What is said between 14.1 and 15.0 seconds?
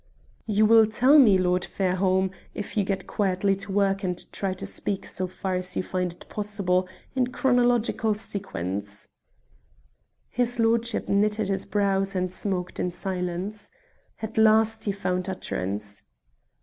At last he